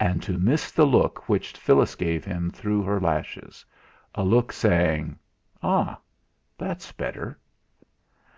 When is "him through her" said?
2.24-2.98